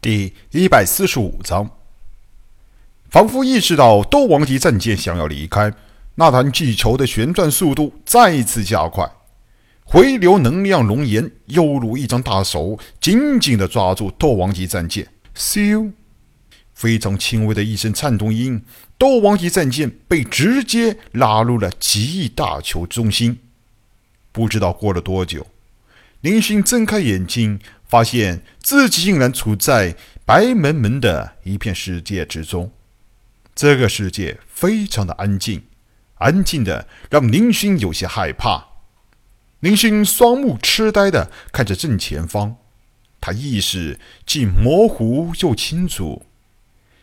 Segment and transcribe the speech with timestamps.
[0.00, 1.68] 第一百四十五章，
[3.10, 5.72] 仿佛意识到斗王级战舰想要离开，
[6.14, 9.10] 那团气球的旋转速度再次加快，
[9.82, 15.04] 回流能量熔岩犹如一张大手，紧紧地抓住斗王级战舰。
[15.36, 15.90] 咻！
[16.72, 18.62] 非常轻微的一声颤动音，
[18.96, 23.40] 斗王级战舰被直接拉入了极翼大球中心。
[24.30, 25.44] 不知道过了多久，
[26.20, 27.58] 林勋睁开眼睛。
[27.88, 32.70] 发现自己竟然处在白蒙蒙的一片世界之中，
[33.54, 35.62] 这个世界非常的安静，
[36.16, 38.66] 安静的让林勋有些害怕。
[39.60, 42.56] 林勋双目痴呆的看着正前方，
[43.20, 46.26] 他意识既模糊又清楚。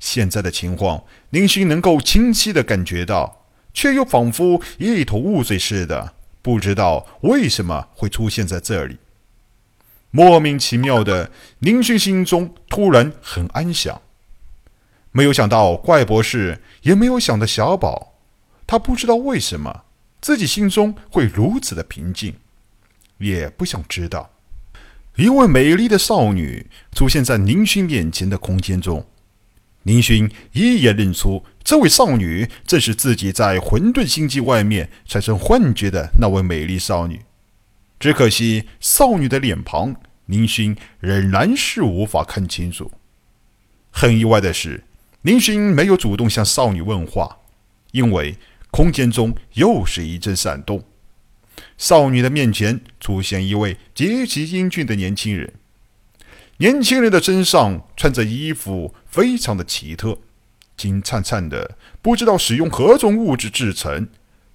[0.00, 3.44] 现在的情况，林勋能够清晰的感觉到，
[3.74, 8.96] 却又仿佛一头雾水似的，不知道为什么会出现在这里。
[10.10, 14.02] 莫名其妙的，林勋心中突然很安详。
[15.12, 18.14] 没有想到怪博士，也没有想到小宝，
[18.66, 19.84] 他不知道为什么
[20.20, 22.34] 自己心中会如此的平静，
[23.18, 24.30] 也不想知道。
[25.16, 29.04] 一位美丽的少女出现在林勋面前的空间中，
[29.82, 37.20] 林勋一眼认出这位少女正是自己在混沌星际外面产生幻觉的那位美丽少女。
[38.00, 42.90] 只可惜，少女的脸庞，林勋仍然是无法看清楚。
[43.90, 44.82] 很意外的是，
[45.20, 47.40] 林勋没有主动向少女问话，
[47.92, 48.38] 因为
[48.70, 50.82] 空间中又是一阵闪动。
[51.76, 55.52] 少女的面前出现一位极其英俊的年轻人。
[56.56, 60.18] 年轻人的身上穿着衣服非常的奇特，
[60.74, 64.08] 金灿灿的，不知道使用何种物质制成。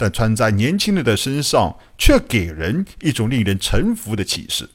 [0.00, 4.66] 但穿在年轻人的身上，却给人一种令人臣服的气势。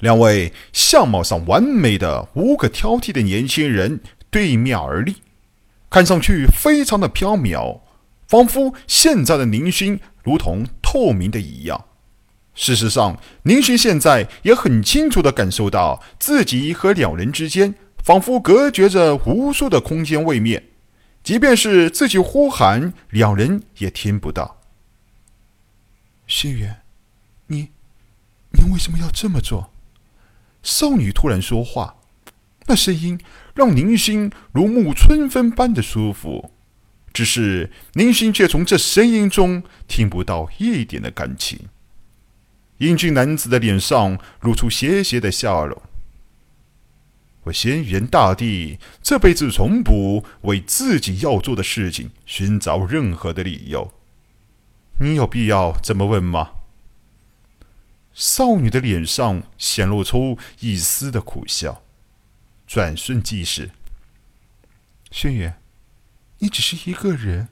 [0.00, 5.14] 两位相貌上完美的、无可挑剔的年轻人对面而立，
[5.88, 7.80] 看上去非常的飘渺，
[8.28, 11.82] 仿佛现在的宁勋如同透明的一样。
[12.54, 20.62] 事实上，宁勋现在也很清楚地感受到，自己和两人之间仿佛隔绝着无数的空间位面。
[21.24, 24.60] 即便是自己呼喊，两人也听不到。
[26.26, 26.76] 轩辕，
[27.46, 27.70] 你，
[28.50, 29.72] 你为什么要这么做？
[30.62, 31.96] 少女突然说话，
[32.66, 33.18] 那声音
[33.54, 36.52] 让宁心如沐春风般的舒服。
[37.12, 41.68] 只是宁心却从这声音中听不到一点的感情。
[42.78, 45.80] 英俊男子的脸上露出邪邪的笑容。
[47.44, 53.92] 我轩辕大帝这辈子从不为自己要做的事情寻找任何的理由，
[54.98, 56.52] 你有必要这么问吗？
[58.14, 61.82] 少女的脸上显露出一丝的苦笑，
[62.66, 63.72] 转瞬即逝。
[65.10, 65.54] 轩辕，
[66.38, 67.48] 你只是一个人，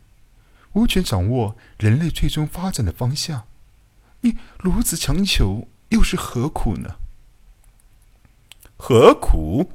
[0.73, 3.47] 无权掌握人类最终发展的方向，
[4.23, 6.97] 你如此强求又是何苦呢？
[8.79, 9.71] 何苦？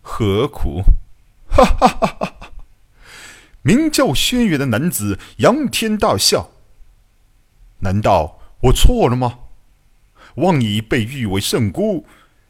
[0.00, 0.82] 何苦？
[1.48, 2.52] 哈哈哈哈！
[3.62, 6.50] 名叫轩辕的男子仰天大笑。
[7.80, 9.40] 难道我错了吗？
[10.36, 12.06] 望你被誉为圣姑，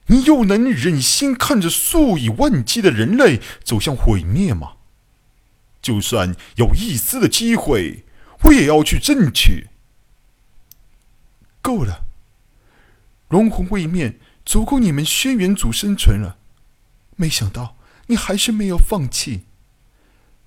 [0.06, 4.72] 你又能忍心看着数以万计的人类走向毁灭吗？
[5.81, 8.05] 就算有一丝的机会，
[8.44, 9.69] 我也要去争取。
[11.62, 12.05] 够了，
[13.28, 16.37] 龙魂位面足够你们轩辕族生存了。
[17.20, 17.76] 没想到
[18.06, 19.42] 你还是没有放弃。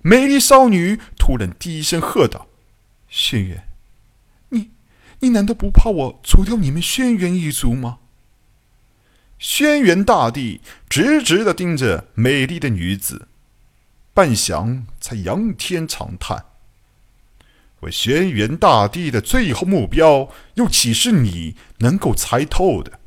[0.00, 2.48] 美丽少女突然低声喝道
[3.08, 3.60] ：“轩辕，
[4.48, 4.72] 你，
[5.20, 8.00] 你难道不怕我除掉你们轩辕一族吗？”
[9.38, 13.28] 轩辕大帝直直的盯着美丽的女子，
[14.12, 16.46] 半晌才仰天长叹
[17.82, 22.98] ：“我轩辕大帝的最后目标，又岂是你能够猜透的？”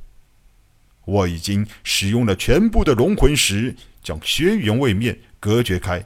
[1.07, 3.73] 我已经使用了全部的龙魂石，
[4.03, 6.05] 将轩辕位面隔绝开，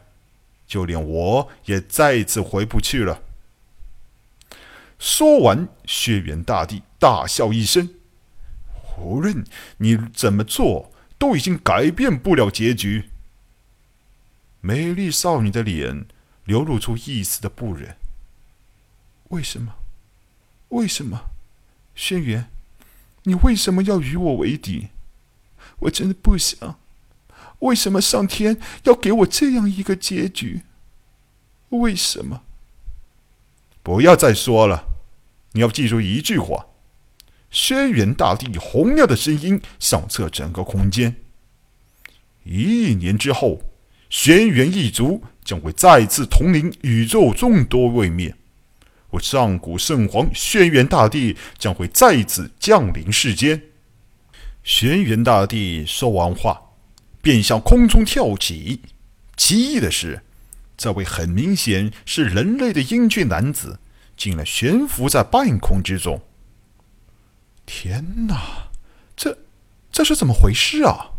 [0.67, 3.23] 就连我也再次回不去了。
[4.99, 7.89] 说完，轩辕大帝大笑一声
[8.99, 9.43] ：“无论
[9.77, 13.09] 你怎么做，都已经改变不了结局。”
[14.61, 16.05] 美丽少女的脸
[16.45, 17.97] 流露出一丝的不忍。
[19.29, 19.73] 为什么？
[20.69, 21.31] 为什么？
[21.95, 22.45] 轩辕？
[23.23, 24.87] 你为什么要与我为敌？
[25.79, 26.77] 我真的不想。
[27.59, 30.61] 为什么上天要给我这样一个结局？
[31.69, 32.41] 为什么？
[33.83, 34.85] 不要再说了，
[35.51, 36.67] 你要记住一句话。
[37.51, 41.17] 轩辕大帝洪亮的声音响彻整个空间。
[42.43, 43.61] 一亿年之后，
[44.09, 48.37] 轩辕一族将会再次统领宇宙众多位面，
[49.11, 53.61] 我上古圣皇轩辕大帝将会再次降临世间。
[54.63, 56.61] 轩辕大帝说完话，
[57.21, 58.81] 便向空中跳起。
[59.35, 60.21] 奇异的是，
[60.77, 63.79] 这位很明显是人类的英俊男子，
[64.15, 66.21] 竟然悬浮在半空之中。
[67.65, 68.69] 天哪，
[69.15, 69.37] 这
[69.91, 71.11] 这是怎么回事啊？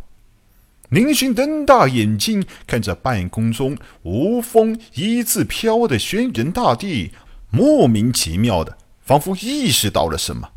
[0.90, 7.12] 林勋瞪大眼睛看着半空中无风一字飘的轩辕大帝，
[7.52, 10.50] 莫名其妙的，仿佛意识到了什么。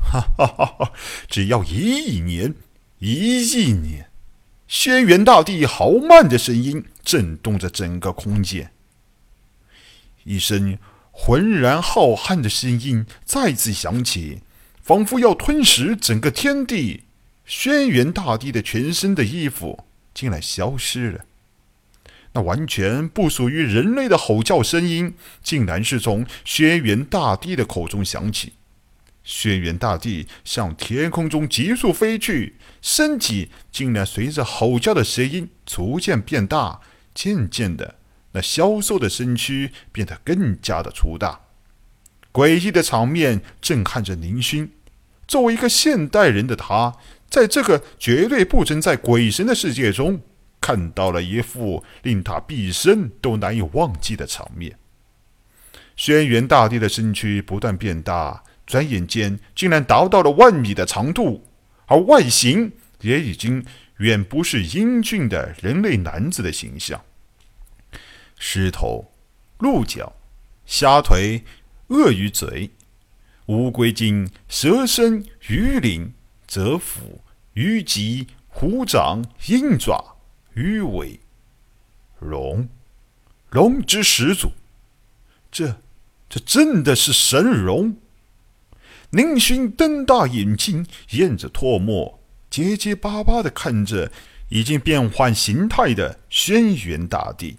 [0.00, 0.92] 哈哈哈哈！
[1.28, 2.54] 只要一亿年，
[2.98, 4.08] 一亿年，
[4.66, 8.70] 轩辕大帝豪迈的声音震动着整个空间，
[10.24, 10.78] 一声
[11.10, 14.40] 浑然浩瀚的声音再次响起，
[14.80, 17.04] 仿佛要吞噬整个天地。
[17.44, 19.84] 轩辕大帝的全身的衣服
[20.14, 21.24] 竟然消失了，
[22.32, 28.52] 那完全不属于人类的吼叫声音，竟然是从轩辕大帝的口中响起。
[29.24, 36.80] 轩辕大帝向天空中急速飞去，身体竟然随着吼叫的声音逐渐变大，
[37.14, 37.96] 渐渐的，
[38.32, 41.40] 那消瘦的身躯变得更加的粗大。
[42.32, 44.70] 诡异的场面震撼着宁勋。
[45.26, 46.94] 作为一个现代人的他。
[47.30, 50.22] 在这个绝对不存在鬼神的世界中，
[50.60, 54.78] 看到了一幅令他毕生都难以忘记的场面。
[55.96, 61.44] 轩辕大帝的身躯不断变大，转眼间竟然达到了万米的长度，
[61.86, 63.64] 而外形也已经
[63.98, 67.02] 远不是英俊的人类男子的形象。
[68.38, 69.12] 狮头、
[69.58, 70.14] 鹿角、
[70.64, 71.44] 虾腿、
[71.88, 72.70] 鳄鱼嘴、
[73.46, 76.14] 乌龟颈、蛇身、鱼鳞。
[76.50, 77.20] 蛰腹、
[77.52, 80.16] 鱼脊、虎掌、鹰爪、
[80.58, 81.20] 鱼尾、
[82.18, 82.68] 龙，
[83.50, 84.50] 龙之始祖，
[85.52, 85.76] 这
[86.28, 87.96] 这真的是神龙！
[89.10, 92.18] 宁勋瞪大眼睛，咽着唾沫，
[92.50, 94.10] 结结巴巴的看着
[94.48, 97.58] 已经变换形态的轩辕大帝。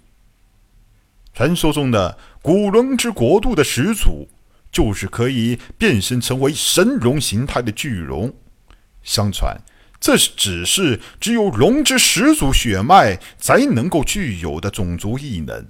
[1.32, 4.28] 传说中的古龙之国度的始祖，
[4.70, 8.30] 就是可以变身成为神龙形态的巨龙。
[9.02, 9.58] 相传，
[10.00, 15.68] 这只是只有龙之始祖血脉才能够具有的种族异能。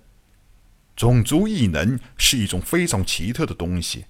[0.94, 4.04] 种族异能是一种非常奇特的东西。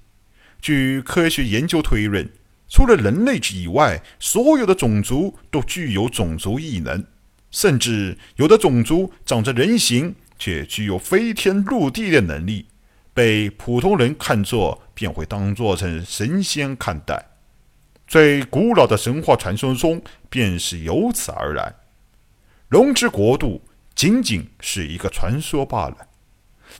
[0.60, 2.28] 据科学研究推论，
[2.68, 7.02] 除了人类以外，所有的种族都具有种族异能，
[7.50, 12.66] 甚至有的种族长着人形，却具有飞天入地的能力，
[13.14, 17.24] 被普通人看作便会当作成神仙看待。
[18.10, 21.72] 最古老的神话传说中，便是由此而来。
[22.70, 23.62] 龙之国度
[23.94, 25.96] 仅仅是一个传说罢了。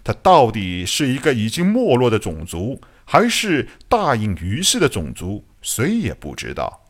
[0.03, 6.82] 它到底是一个已经没落的种族，还是大隐于世的种族，谁也不知道。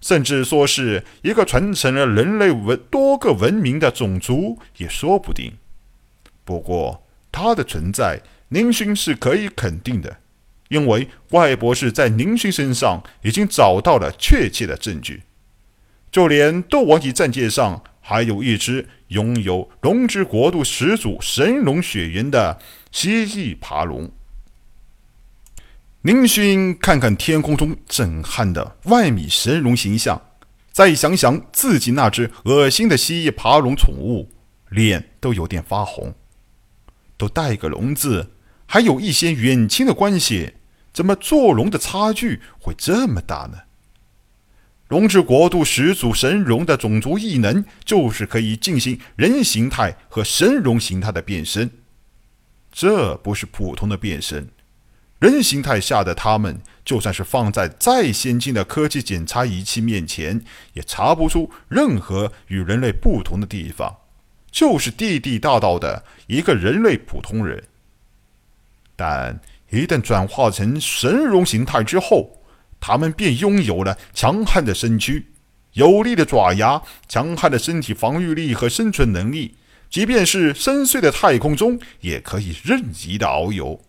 [0.00, 5.52] 甚至说是一个传承了人类文多个文明的种族，也说不定。
[6.44, 10.18] 不过，它的存在，宁勋是可以肯定的。
[10.72, 15.22] 因为怪博士在宁勋身上已经找到了确切的证据，
[16.10, 22.58] 就连斗王级战舰上还有一只拥有龙之国度始祖神龙血缘的
[22.90, 24.10] 蜥蜴爬龙。
[26.04, 30.20] 宁勋看看天空中震撼的万米神龙形象，
[30.72, 34.30] 再想想自己那只恶心的蜥蜴爬龙宠物，
[34.70, 36.14] 脸都有点发红。
[37.18, 38.30] 都带个龙字，
[38.66, 40.54] 还有一些远亲的关系。
[40.92, 43.58] 怎么做龙的差距会这么大呢？
[44.88, 51.70] 龙之国度始祖神龙的种族异能，就是可以进行人形态和神龙形态的变身。
[52.70, 54.50] 这不是普通的变身，
[55.18, 60.44] 人形态下的他们，就算是放在再先进的科技检查仪器面前，
[60.74, 63.96] 也查不出任何与人类不同的地方，
[64.50, 67.64] 就是地地道道的一个人类普通人。
[68.94, 69.40] 但。
[69.72, 72.42] 一旦转化成神龙形态之后，
[72.78, 75.32] 他们便拥有了强悍的身躯、
[75.72, 79.56] 有力的爪牙、强悍的身体防御力和生存能力。
[79.88, 83.80] 即便是深邃的太空中，也可以任意的遨游。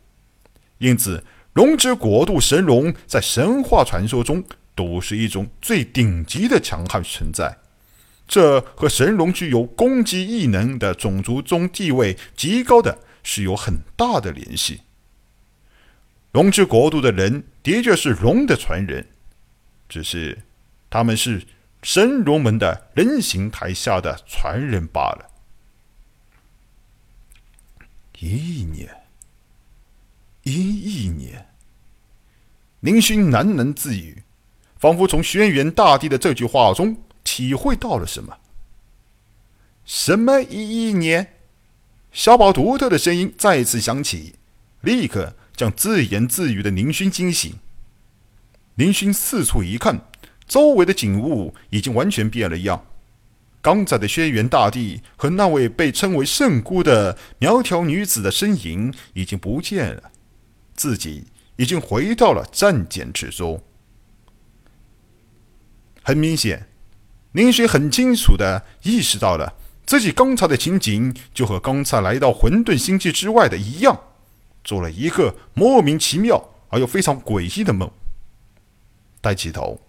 [0.78, 1.22] 因此，
[1.54, 4.42] 龙之国度神龙在神话传说中
[4.76, 7.58] 都是一种最顶级的强悍存在。
[8.26, 14.80] 这和神龙具有攻击异能的种族中地位极高的是有很大的联系。
[16.34, 19.08] 龙之国度的人的确是龙的传人，
[19.88, 20.44] 只是
[20.90, 21.46] 他们是
[21.84, 25.30] 神龙门的人形台下的传人罢了。
[28.18, 28.90] 一亿年，
[30.42, 31.50] 一亿年，
[32.80, 34.24] 宁勋喃喃自语，
[34.80, 38.38] 仿佛从轩辕大帝的这句话中体会到了什么。
[39.86, 41.36] 什么一亿年？
[42.12, 44.36] 小宝独特的声音再次响起，
[44.82, 47.54] 立刻将自言自语的宁勋惊醒。
[48.76, 50.02] 宁勋四处一看，
[50.46, 52.86] 周围的景物已经完全变了样。
[53.62, 60.12] 刚才的轩辕大帝和那位被称为圣姑的苗条女子的身影已经不见了，
[60.76, 63.64] 自己已经回到了战舰之中。
[66.02, 66.68] 很明显，
[67.32, 69.54] 宁勋很清楚的意识到了。
[69.86, 73.98] 自己刚才的情景就和刚才来到混沌星际之外的一样，
[74.64, 77.90] 做了一个莫名其妙而又非常诡异的梦。
[79.22, 79.80] 抬起头，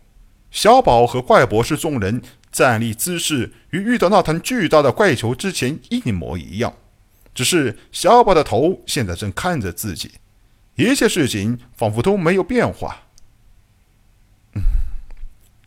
[0.50, 6.73] 小宝和怪博士众人站立姿势与遇到那团巨大的怪球之前一模一样，
[7.35, 10.12] 只是小宝的头现在正看着自己，
[10.76, 13.02] 一切事情仿佛都没有变化。
[14.54, 14.62] 嗯，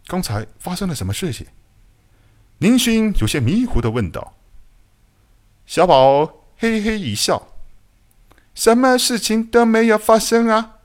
[0.06, 1.46] 刚才发生了什么事情？
[2.60, 4.34] 林勋有些迷糊的问道
[5.68, 6.26] ：“小宝
[6.58, 7.46] 嘿嘿一笑，
[8.58, 10.78] 什么事情都没有发生啊！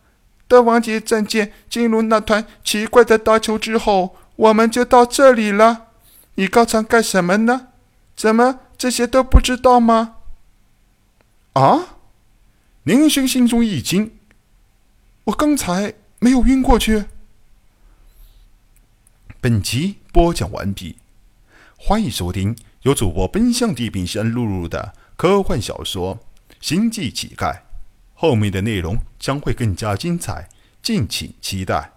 [0.47, 5.87] 德王杰战舰进入那团奇怪的大球之后，我们就到这里了。
[6.35, 7.69] 你高唱干什么呢？
[8.14, 10.17] 怎么这些都不知道吗？”
[11.55, 11.97] 啊！
[12.83, 14.19] 宁勋心中一惊
[15.25, 17.07] ：“我刚才没有晕过去。”
[19.41, 20.99] 本集播讲完毕。
[21.79, 26.17] 欢迎收听由主播奔向地平线录入的科幻小说
[26.62, 27.52] 《星际乞丐》，
[28.14, 30.49] 后面的内容将会更加精彩，
[30.81, 31.90] 敬请期待。